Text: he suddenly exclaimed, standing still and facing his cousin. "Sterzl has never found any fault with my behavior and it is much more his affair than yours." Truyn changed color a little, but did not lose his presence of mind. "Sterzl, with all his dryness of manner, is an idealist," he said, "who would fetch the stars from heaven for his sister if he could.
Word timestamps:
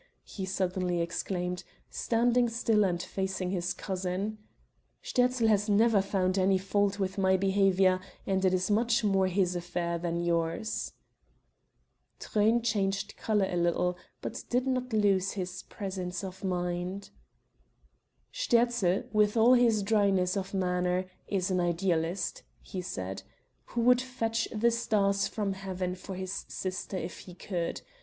he 0.23 0.45
suddenly 0.45 0.99
exclaimed, 0.99 1.63
standing 1.91 2.49
still 2.49 2.83
and 2.83 3.03
facing 3.03 3.51
his 3.51 3.71
cousin. 3.71 4.39
"Sterzl 5.03 5.45
has 5.47 5.69
never 5.69 6.01
found 6.01 6.39
any 6.39 6.57
fault 6.57 6.97
with 6.97 7.19
my 7.19 7.37
behavior 7.37 7.99
and 8.25 8.43
it 8.43 8.51
is 8.51 8.71
much 8.71 9.03
more 9.03 9.27
his 9.27 9.55
affair 9.55 9.99
than 9.99 10.19
yours." 10.25 10.93
Truyn 12.19 12.63
changed 12.63 13.15
color 13.15 13.45
a 13.47 13.55
little, 13.55 13.95
but 14.21 14.41
did 14.49 14.65
not 14.65 14.91
lose 14.91 15.33
his 15.33 15.61
presence 15.69 16.23
of 16.23 16.43
mind. 16.43 17.11
"Sterzl, 18.33 19.03
with 19.13 19.37
all 19.37 19.53
his 19.53 19.83
dryness 19.83 20.35
of 20.35 20.51
manner, 20.51 21.05
is 21.27 21.51
an 21.51 21.59
idealist," 21.59 22.41
he 22.63 22.81
said, 22.81 23.21
"who 23.65 23.81
would 23.81 24.01
fetch 24.01 24.47
the 24.51 24.71
stars 24.71 25.27
from 25.27 25.53
heaven 25.53 25.93
for 25.93 26.15
his 26.15 26.43
sister 26.49 26.97
if 26.97 27.19
he 27.19 27.35
could. 27.35 27.83